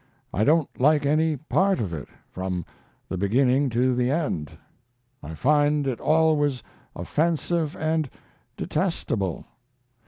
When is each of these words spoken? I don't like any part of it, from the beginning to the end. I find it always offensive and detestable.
I 0.33 0.43
don't 0.43 0.67
like 0.81 1.05
any 1.05 1.37
part 1.37 1.79
of 1.79 1.93
it, 1.93 2.07
from 2.31 2.65
the 3.07 3.19
beginning 3.19 3.69
to 3.69 3.93
the 3.93 4.09
end. 4.09 4.49
I 5.21 5.35
find 5.35 5.85
it 5.85 5.99
always 5.99 6.63
offensive 6.95 7.75
and 7.75 8.09
detestable. 8.57 9.45